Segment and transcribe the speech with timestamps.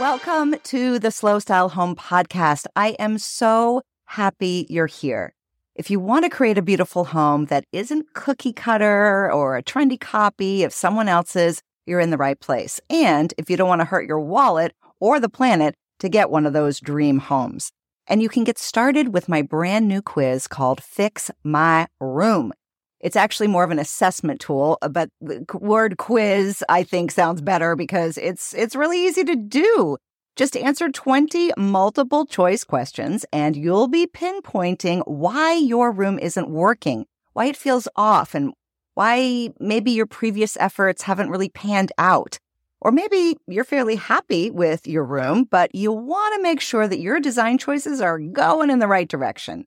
[0.00, 2.66] Welcome to the Slow Style Home Podcast.
[2.76, 5.34] I am so happy you're here.
[5.74, 9.98] If you want to create a beautiful home that isn't cookie cutter or a trendy
[9.98, 12.80] copy of someone else's, you're in the right place.
[12.90, 16.46] And if you don't want to hurt your wallet or the planet to get one
[16.46, 17.72] of those dream homes.
[18.06, 22.52] And you can get started with my brand new quiz called Fix My Room.
[23.00, 27.42] It's actually more of an assessment tool, uh, but the word quiz I think sounds
[27.42, 29.98] better because it's it's really easy to do.
[30.36, 37.06] Just answer 20 multiple choice questions and you'll be pinpointing why your room isn't working,
[37.34, 38.52] why it feels off, and
[38.94, 42.38] why maybe your previous efforts haven't really panned out.
[42.84, 47.00] Or maybe you're fairly happy with your room, but you want to make sure that
[47.00, 49.64] your design choices are going in the right direction.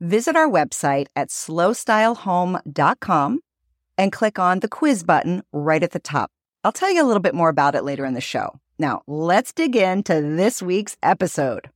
[0.00, 3.40] Visit our website at slowstylehome.com
[3.98, 6.30] and click on the quiz button right at the top.
[6.62, 8.60] I'll tell you a little bit more about it later in the show.
[8.78, 11.68] Now, let's dig into this week's episode.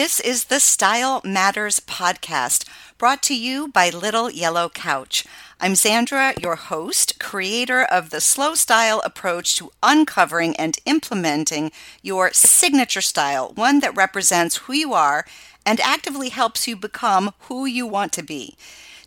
[0.00, 5.26] This is the Style Matters podcast brought to you by Little Yellow Couch.
[5.60, 11.70] I'm Zandra, your host, creator of the slow style approach to uncovering and implementing
[12.00, 15.26] your signature style, one that represents who you are
[15.66, 18.56] and actively helps you become who you want to be.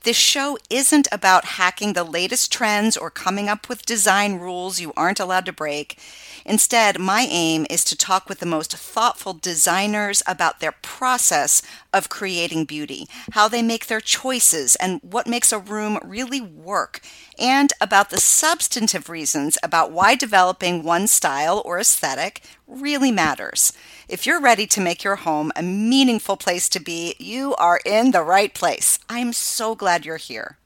[0.03, 4.91] This show isn't about hacking the latest trends or coming up with design rules you
[4.97, 5.97] aren't allowed to break.
[6.45, 11.61] Instead, my aim is to talk with the most thoughtful designers about their process
[11.93, 16.99] of creating beauty, how they make their choices, and what makes a room really work,
[17.39, 23.71] and about the substantive reasons about why developing one style or aesthetic really matters.
[24.09, 28.11] If you're ready to make your home a meaningful place to be, you are in
[28.11, 28.99] the right place.
[29.07, 30.57] I'm so glad you're here.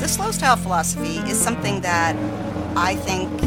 [0.00, 2.14] The slow style philosophy is something that
[2.76, 3.37] I think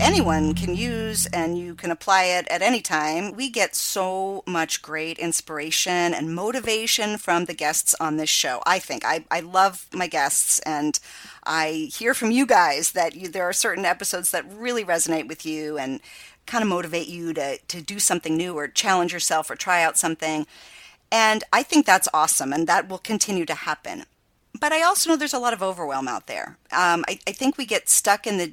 [0.00, 3.32] anyone can use and you can apply it at any time.
[3.32, 8.62] We get so much great inspiration and motivation from the guests on this show.
[8.66, 10.98] I think I, I love my guests and
[11.44, 15.44] I hear from you guys that you, there are certain episodes that really resonate with
[15.44, 16.00] you and
[16.46, 19.98] kind of motivate you to, to do something new or challenge yourself or try out
[19.98, 20.46] something.
[21.10, 24.04] And I think that's awesome and that will continue to happen
[24.60, 26.56] but I also know there's a lot of overwhelm out there.
[26.72, 28.52] Um, I, I think we get stuck in the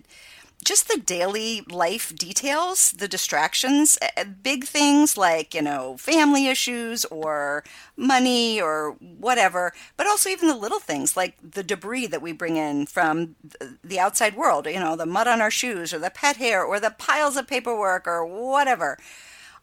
[0.66, 3.98] just the daily life details, the distractions,
[4.42, 7.64] big things like, you know, family issues or
[7.96, 12.58] money or whatever, but also even the little things like the debris that we bring
[12.58, 13.36] in from
[13.84, 16.80] the outside world, you know, the mud on our shoes or the pet hair or
[16.80, 18.98] the piles of paperwork or whatever.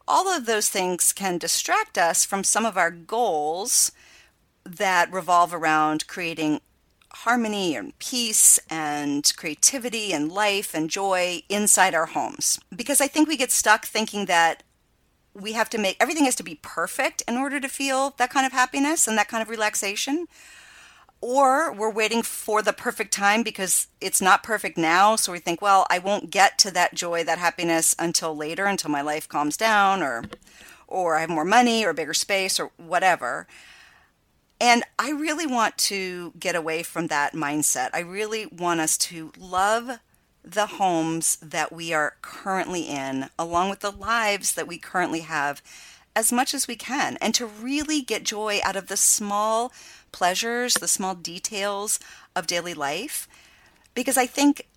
[0.07, 3.91] All of those things can distract us from some of our goals
[4.65, 6.61] that revolve around creating
[7.13, 12.59] harmony and peace and creativity and life and joy inside our homes.
[12.75, 14.63] Because I think we get stuck thinking that
[15.33, 18.45] we have to make everything has to be perfect in order to feel that kind
[18.45, 20.27] of happiness and that kind of relaxation.
[21.21, 25.15] Or we're waiting for the perfect time because it's not perfect now.
[25.15, 28.91] So we think, well, I won't get to that joy, that happiness until later, until
[28.91, 30.25] my life calms down or
[30.85, 33.47] or I have more money or bigger space or whatever.
[34.63, 37.89] And I really want to get away from that mindset.
[37.93, 39.99] I really want us to love
[40.41, 45.61] the homes that we are currently in, along with the lives that we currently have,
[46.15, 49.73] as much as we can, and to really get joy out of the small
[50.13, 51.99] pleasures, the small details
[52.33, 53.27] of daily life.
[53.93, 54.67] Because I think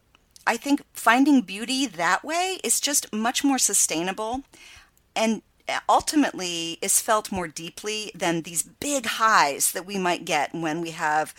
[0.48, 4.42] I think finding beauty that way is just much more sustainable
[5.14, 5.42] and
[5.88, 10.90] ultimately is felt more deeply than these big highs that we might get when we
[10.90, 11.34] have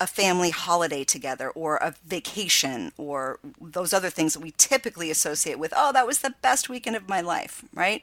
[0.00, 5.58] a family holiday together or a vacation or those other things that we typically associate
[5.58, 8.02] with, oh, that was the best weekend of my life, right?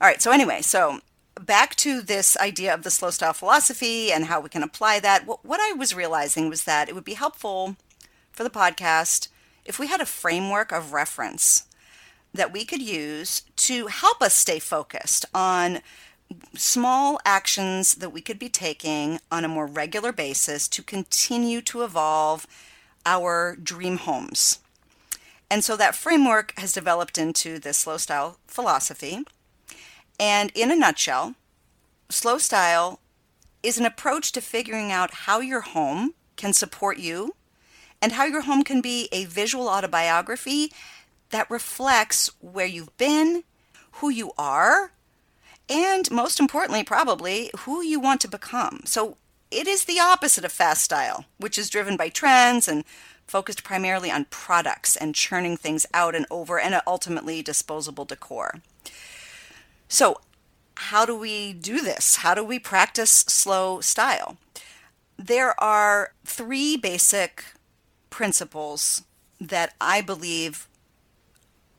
[0.00, 1.00] All right, so anyway, so
[1.40, 5.26] back to this idea of the slow style philosophy and how we can apply that.
[5.26, 7.76] What, what I was realizing was that it would be helpful
[8.30, 9.28] for the podcast
[9.64, 11.64] if we had a framework of reference
[12.32, 15.80] that we could use to help us stay focused on
[16.54, 21.82] small actions that we could be taking on a more regular basis to continue to
[21.82, 22.46] evolve
[23.06, 24.58] our dream homes.
[25.50, 29.24] And so that framework has developed into this slow style philosophy.
[30.20, 31.34] And in a nutshell,
[32.10, 33.00] slow style
[33.62, 37.34] is an approach to figuring out how your home can support you
[38.00, 40.70] and how your home can be a visual autobiography
[41.30, 43.44] that reflects where you've been,
[43.92, 44.92] who you are,
[45.68, 48.80] and most importantly, probably who you want to become.
[48.84, 49.16] So
[49.50, 52.84] it is the opposite of fast style, which is driven by trends and
[53.26, 58.60] focused primarily on products and churning things out and over and ultimately disposable decor.
[59.88, 60.20] So,
[60.76, 62.16] how do we do this?
[62.16, 64.36] How do we practice slow style?
[65.18, 67.44] There are three basic
[68.10, 69.02] principles
[69.40, 70.68] that I believe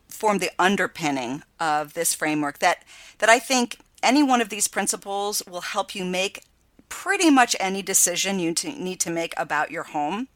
[0.09, 2.83] form the underpinning of this framework that
[3.19, 6.43] that I think any one of these principles will help you make
[6.87, 10.27] pretty much any decision you to, need to make about your home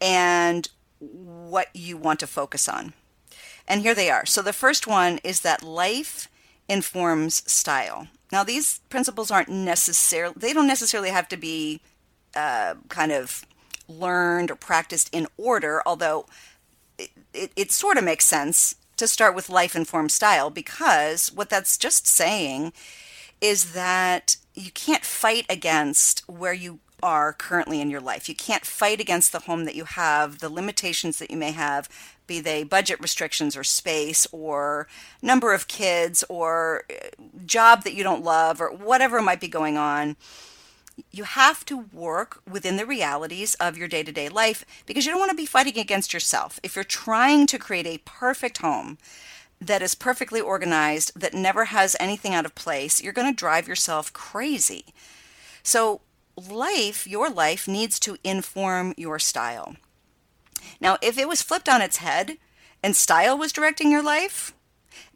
[0.00, 0.68] and
[1.00, 2.92] what you want to focus on.
[3.66, 4.26] And here they are.
[4.26, 6.28] So the first one is that life
[6.68, 8.08] informs style.
[8.30, 11.80] Now these principles aren't necessarily they don't necessarily have to be
[12.34, 13.46] uh, kind of
[13.88, 16.26] learned or practiced in order, although
[16.98, 21.50] it, it, it sort of makes sense to start with life informed style because what
[21.50, 22.72] that's just saying
[23.40, 28.28] is that you can't fight against where you are currently in your life.
[28.28, 31.88] You can't fight against the home that you have, the limitations that you may have,
[32.26, 34.88] be they budget restrictions or space or
[35.22, 37.08] number of kids or uh,
[37.46, 40.16] job that you don't love or whatever might be going on.
[41.10, 45.12] You have to work within the realities of your day to day life because you
[45.12, 46.58] don't want to be fighting against yourself.
[46.62, 48.98] If you're trying to create a perfect home,
[49.60, 53.66] that is perfectly organized, that never has anything out of place, you're going to drive
[53.66, 54.84] yourself crazy.
[55.62, 56.00] So,
[56.36, 59.76] life, your life, needs to inform your style.
[60.80, 62.38] Now, if it was flipped on its head
[62.82, 64.54] and style was directing your life,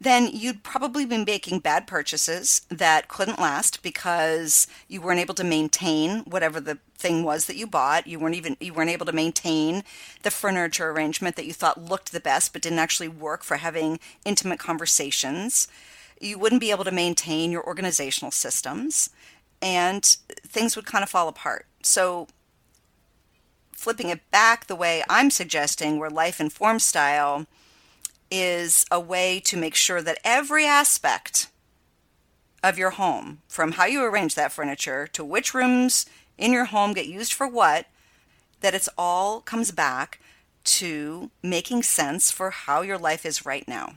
[0.00, 5.44] then you'd probably be making bad purchases that couldn't last because you weren't able to
[5.44, 8.06] maintain whatever the thing was that you bought.
[8.06, 9.84] You weren't even you weren't able to maintain
[10.22, 13.98] the furniture arrangement that you thought looked the best but didn't actually work for having
[14.24, 15.68] intimate conversations.
[16.20, 19.10] You wouldn't be able to maintain your organizational systems
[19.60, 20.04] and
[20.46, 21.66] things would kind of fall apart.
[21.82, 22.28] So
[23.72, 27.46] flipping it back the way I'm suggesting where life informs style
[28.34, 31.48] is a way to make sure that every aspect
[32.64, 36.06] of your home, from how you arrange that furniture to which rooms
[36.38, 37.86] in your home get used for what,
[38.62, 40.18] that it's all comes back
[40.64, 43.96] to making sense for how your life is right now.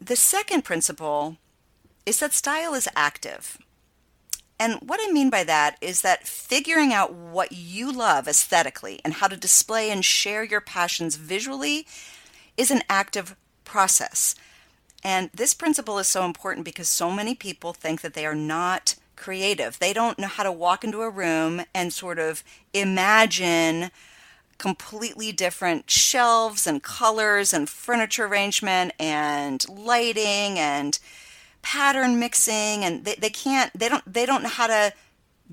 [0.00, 1.36] The second principle
[2.06, 3.56] is that style is active.
[4.58, 9.14] And what I mean by that is that figuring out what you love aesthetically and
[9.14, 11.86] how to display and share your passions visually
[12.56, 14.34] is an active process.
[15.04, 18.96] And this principle is so important because so many people think that they are not
[19.14, 19.78] creative.
[19.78, 22.42] They don't know how to walk into a room and sort of
[22.72, 23.90] imagine
[24.58, 30.98] completely different shelves and colors and furniture arrangement and lighting and
[31.62, 34.92] pattern mixing and they, they can't they don't they don't know how to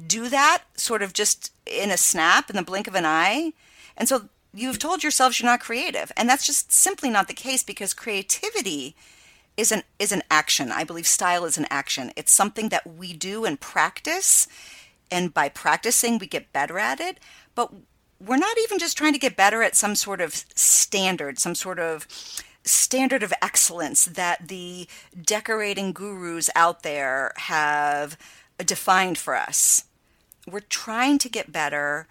[0.08, 3.52] do that sort of just in a snap in the blink of an eye
[3.98, 6.12] and so you've told yourselves you're not creative.
[6.16, 8.96] And that's just simply not the case because creativity
[9.58, 10.72] is an is an action.
[10.72, 12.12] I believe style is an action.
[12.16, 14.48] It's something that we do and practice.
[15.12, 17.20] And by practicing we get better at it.
[17.56, 17.72] But
[18.20, 21.80] we're not even just trying to get better at some sort of standard some sort
[21.80, 22.08] of
[22.64, 24.88] standard of excellence that the
[25.22, 28.18] decorating gurus out there have
[28.58, 29.86] defined for us.
[30.50, 32.08] We're trying to get better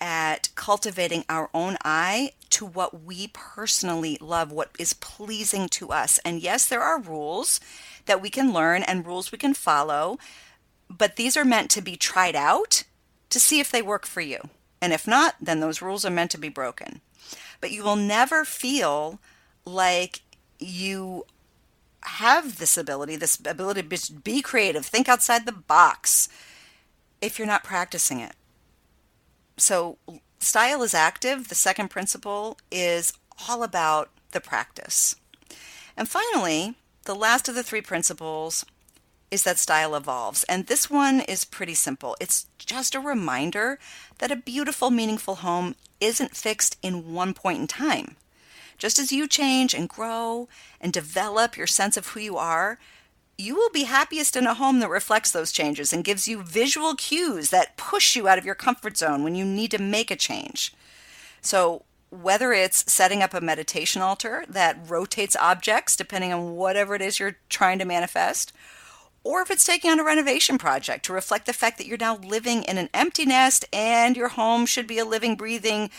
[0.00, 6.18] at cultivating our own eye to what we personally love, what is pleasing to us.
[6.24, 7.60] And yes, there are rules
[8.06, 10.18] that we can learn and rules we can follow,
[10.88, 12.84] but these are meant to be tried out
[13.28, 14.40] to see if they work for you.
[14.80, 17.00] And if not, then those rules are meant to be broken.
[17.60, 19.20] But you will never feel
[19.64, 20.20] like
[20.58, 21.26] you
[22.02, 26.28] have this ability, this ability to be creative, think outside the box,
[27.20, 28.32] if you're not practicing it.
[29.60, 29.98] So,
[30.38, 31.48] style is active.
[31.48, 33.12] The second principle is
[33.48, 35.16] all about the practice.
[35.96, 38.64] And finally, the last of the three principles
[39.30, 40.44] is that style evolves.
[40.44, 42.16] And this one is pretty simple.
[42.20, 43.78] It's just a reminder
[44.18, 48.16] that a beautiful, meaningful home isn't fixed in one point in time.
[48.78, 50.48] Just as you change and grow
[50.80, 52.78] and develop your sense of who you are,
[53.40, 56.94] you will be happiest in a home that reflects those changes and gives you visual
[56.94, 60.16] cues that push you out of your comfort zone when you need to make a
[60.16, 60.74] change.
[61.40, 67.02] So, whether it's setting up a meditation altar that rotates objects depending on whatever it
[67.02, 68.52] is you're trying to manifest,
[69.22, 72.16] or if it's taking on a renovation project to reflect the fact that you're now
[72.16, 75.90] living in an empty nest and your home should be a living, breathing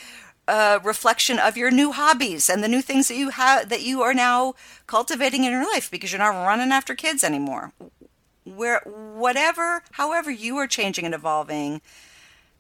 [0.48, 4.02] uh, reflection of your new hobbies and the new things that you have that you
[4.02, 4.54] are now
[4.88, 7.72] cultivating in your life because you're not running after kids anymore.
[8.44, 11.82] Where whatever, however you are changing and evolving,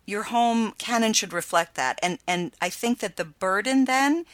[0.05, 1.99] your home can and should reflect that.
[2.03, 4.25] And and I think that the burden then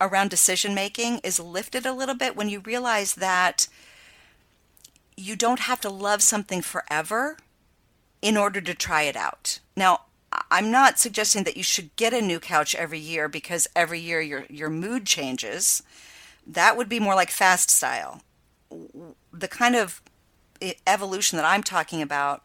[0.00, 3.68] around decision making is lifted a little bit when you realize that
[5.16, 7.36] you don't have to love something forever
[8.22, 9.58] in order to try it out.
[9.76, 10.02] Now,
[10.50, 14.20] I'm not suggesting that you should get a new couch every year because every year
[14.20, 15.82] your your mood changes.
[16.46, 18.22] That would be more like fast style.
[19.32, 20.00] The kind of
[20.86, 22.42] evolution that I'm talking about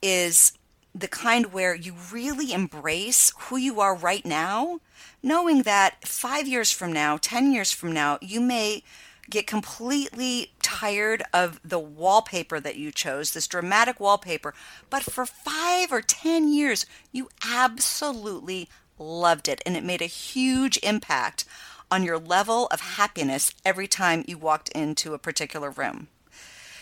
[0.00, 0.52] is
[0.94, 4.80] the kind where you really embrace who you are right now,
[5.22, 8.82] knowing that 5 years from now, 10 years from now, you may
[9.30, 14.54] get completely tired of the wallpaper that you chose, this dramatic wallpaper,
[14.90, 19.62] but for five or 10 years, you absolutely loved it.
[19.64, 21.44] And it made a huge impact
[21.90, 26.08] on your level of happiness every time you walked into a particular room.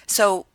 [0.07, 0.47] So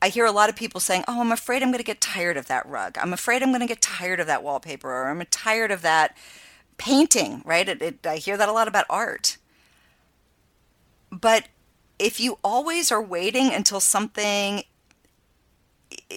[0.00, 2.36] I hear a lot of people saying, Oh, I'm afraid I'm going to get tired
[2.36, 2.98] of that rug.
[3.00, 6.16] I'm afraid I'm going to get tired of that wallpaper, or I'm tired of that
[6.76, 7.68] painting, right?
[7.68, 9.37] It, it, I hear that a lot about art.
[11.10, 11.48] But
[11.98, 14.62] if you always are waiting until something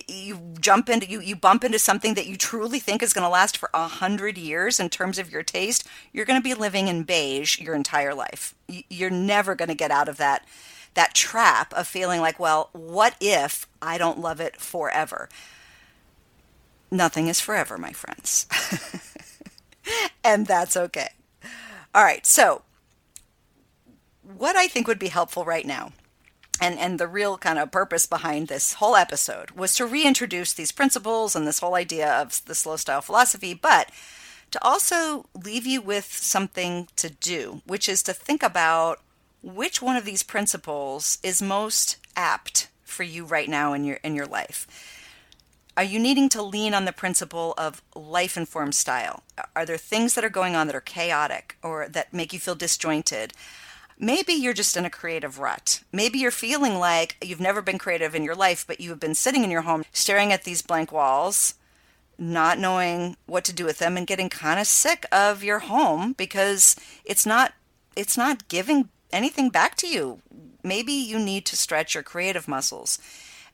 [0.07, 3.29] you jump into you you bump into something that you truly think is going to
[3.29, 6.87] last for a hundred years in terms of your taste you're going to be living
[6.89, 8.53] in beige your entire life.
[8.67, 10.45] You're never going to get out of that
[10.93, 15.29] that trap of feeling like well what if i don't love it forever?
[16.91, 18.47] Nothing is forever my friends.
[20.23, 21.09] And that's okay.
[21.95, 22.61] All right so
[24.37, 25.91] what I think would be helpful right now
[26.59, 30.71] and and the real kind of purpose behind this whole episode was to reintroduce these
[30.71, 33.89] principles and this whole idea of the slow style philosophy but
[34.51, 38.99] to also leave you with something to do which is to think about
[39.41, 44.15] which one of these principles is most apt for you right now in your in
[44.15, 44.67] your life.
[45.77, 49.23] Are you needing to lean on the principle of life informed style?
[49.55, 52.55] Are there things that are going on that are chaotic or that make you feel
[52.55, 53.33] disjointed
[54.01, 55.81] maybe you're just in a creative rut.
[55.93, 59.43] Maybe you're feeling like you've never been creative in your life, but you've been sitting
[59.43, 61.53] in your home staring at these blank walls,
[62.17, 66.13] not knowing what to do with them and getting kind of sick of your home
[66.13, 67.53] because it's not
[67.95, 70.21] it's not giving anything back to you.
[70.63, 72.97] Maybe you need to stretch your creative muscles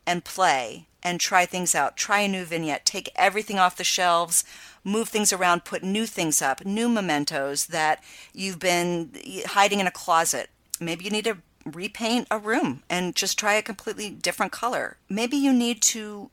[0.07, 1.95] and play and try things out.
[1.95, 4.43] Try a new vignette, take everything off the shelves,
[4.83, 9.11] move things around, put new things up, new mementos that you've been
[9.47, 10.49] hiding in a closet.
[10.79, 14.97] Maybe you need to repaint a room and just try a completely different color.
[15.09, 16.29] Maybe you need to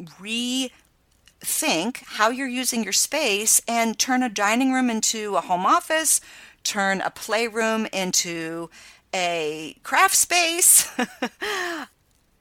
[0.00, 0.70] rethink
[2.04, 6.20] how you're using your space and turn a dining room into a home office,
[6.64, 8.70] turn a playroom into
[9.14, 10.90] a craft space.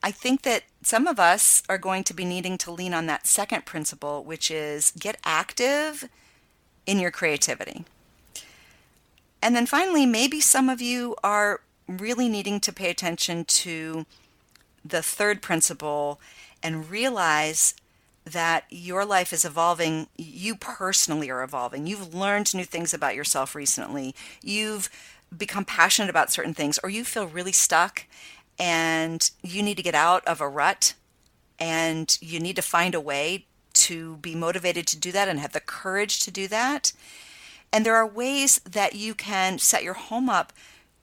[0.03, 3.27] I think that some of us are going to be needing to lean on that
[3.27, 6.07] second principle, which is get active
[6.85, 7.83] in your creativity.
[9.41, 14.05] And then finally, maybe some of you are really needing to pay attention to
[14.85, 16.21] the third principle
[16.63, 17.73] and realize
[18.23, 20.07] that your life is evolving.
[20.15, 21.85] You personally are evolving.
[21.85, 24.15] You've learned new things about yourself recently.
[24.41, 24.89] You've
[25.37, 28.05] become passionate about certain things, or you feel really stuck
[28.59, 30.93] and you need to get out of a rut
[31.59, 35.53] and you need to find a way to be motivated to do that and have
[35.53, 36.91] the courage to do that.
[37.71, 40.53] And there are ways that you can set your home up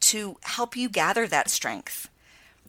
[0.00, 2.08] to help you gather that strength.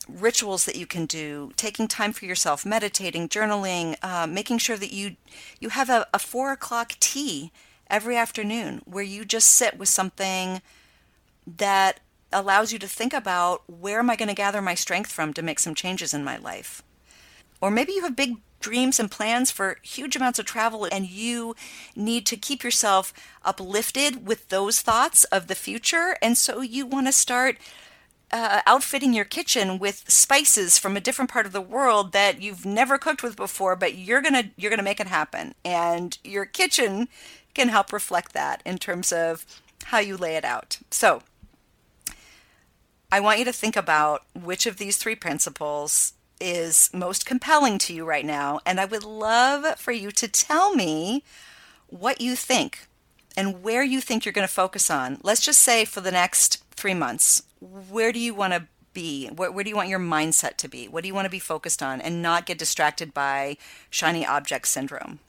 [0.07, 4.93] Rituals that you can do, taking time for yourself, meditating, journaling, uh, making sure that
[4.93, 5.15] you
[5.59, 7.51] you have a, a four o'clock tea
[7.89, 10.61] every afternoon where you just sit with something
[11.45, 11.99] that
[12.35, 15.41] allows you to think about where am I going to gather my strength from to
[15.41, 16.83] make some changes in my life.
[17.61, 21.55] Or maybe you have big dreams and plans for huge amounts of travel and you
[21.95, 23.13] need to keep yourself
[23.43, 27.57] uplifted with those thoughts of the future and so you want to start
[28.31, 32.65] uh, outfitting your kitchen with spices from a different part of the world that you've
[32.65, 37.07] never cooked with before but you're to you're to make it happen and your kitchen
[37.53, 39.45] can help reflect that in terms of
[39.85, 41.21] how you lay it out so
[43.15, 47.93] I want you to think about which of these three principles is most compelling to
[47.93, 48.59] you right now.
[48.65, 51.23] And I would love for you to tell me
[51.87, 52.87] what you think
[53.37, 55.19] and where you think you're going to focus on.
[55.23, 59.27] Let's just say for the next three months, where do you want to be?
[59.27, 60.89] Where, where, do you want your mindset to be?
[60.89, 63.55] What do you want to be focused on and not get distracted by
[63.89, 65.19] shiny object syndrome?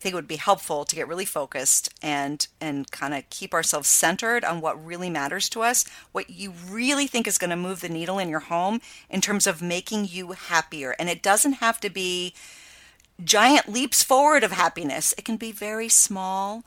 [0.00, 3.88] Think it would be helpful to get really focused and and kind of keep ourselves
[3.88, 7.82] centered on what really matters to us, what you really think is going to move
[7.82, 8.80] the needle in your home
[9.10, 10.96] in terms of making you happier.
[10.98, 12.34] And it doesn't have to be
[13.22, 15.14] giant leaps forward of happiness.
[15.18, 16.64] It can be very small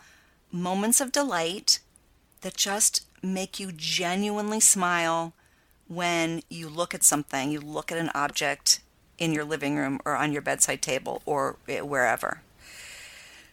[0.52, 1.80] moments of delight
[2.42, 5.34] that just make you genuinely smile
[5.88, 8.82] when you look at something, you look at an object
[9.18, 12.42] in your living room or on your bedside table or eh, wherever.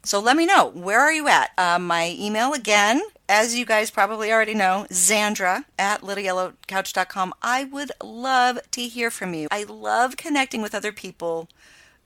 [0.03, 1.51] So let me know, where are you at?
[1.59, 7.35] Uh, my email again, as you guys probably already know, Zandra at littleyellowcouch.com.
[7.43, 9.49] I would love to hear from you.
[9.51, 11.49] I love connecting with other people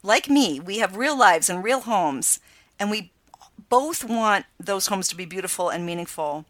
[0.02, 0.58] like me.
[0.58, 2.40] We have real lives and real homes,
[2.80, 3.12] and we
[3.68, 6.46] both want those homes to be beautiful and meaningful.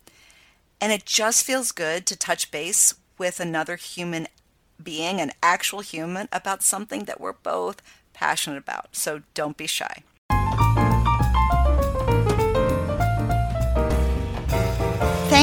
[0.80, 4.28] And it just feels good to touch base with another human
[4.82, 7.82] being, an actual human, about something that we're both
[8.14, 8.96] passionate about.
[8.96, 10.02] So don't be shy.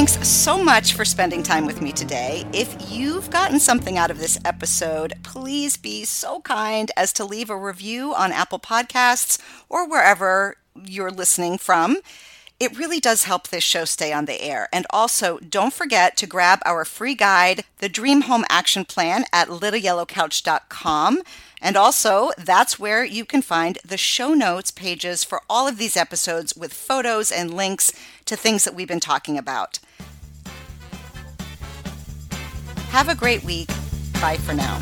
[0.02, 2.44] Thanks so much for spending time with me today.
[2.54, 7.52] If you've gotten something out of this episode, please be so kind as to leave
[7.52, 9.40] a review on Apple Podcasts
[9.70, 11.98] or wherever you're listening from.
[12.60, 14.70] It really does help this show stay on the air.
[14.74, 19.50] And also, don't forget to grab our free guide, The Dream Home Action Plan, at
[19.50, 21.22] littleyellowcouch.com.
[21.62, 25.96] And also, that's where you can find the show notes pages for all of these
[25.96, 27.94] episodes with photos and links
[28.26, 29.78] to things that we've been talking about.
[32.92, 33.70] Have a great week.
[34.20, 34.80] Bye for now.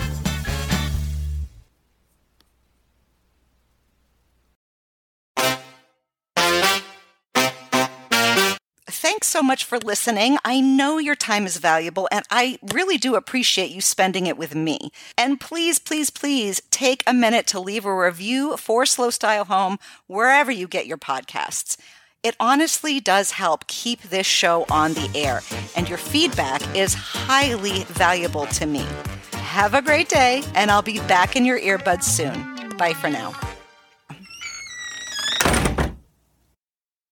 [8.87, 10.37] Thanks so much for listening.
[10.43, 14.55] I know your time is valuable and I really do appreciate you spending it with
[14.55, 14.91] me.
[15.17, 19.77] And please, please, please take a minute to leave a review for Slow Style Home
[20.07, 21.77] wherever you get your podcasts.
[22.21, 25.41] It honestly does help keep this show on the air,
[25.77, 28.85] and your feedback is highly valuable to me.
[29.31, 32.75] Have a great day, and I'll be back in your earbuds soon.
[32.77, 33.33] Bye for now.